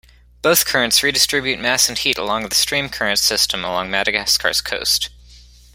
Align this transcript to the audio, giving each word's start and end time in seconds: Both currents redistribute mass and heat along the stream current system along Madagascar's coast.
Both 0.41 0.65
currents 0.65 1.03
redistribute 1.03 1.59
mass 1.59 1.87
and 1.87 1.95
heat 1.95 2.17
along 2.17 2.49
the 2.49 2.55
stream 2.55 2.89
current 2.89 3.19
system 3.19 3.63
along 3.63 3.91
Madagascar's 3.91 4.59
coast. 4.59 5.09